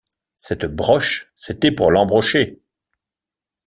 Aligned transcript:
Cette 0.35 0.65
broche, 0.65 1.27
c’était 1.35 1.71
pour 1.71 1.91
l’embrocher! 1.91 2.63